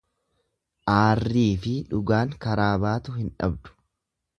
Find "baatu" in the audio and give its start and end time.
2.87-3.19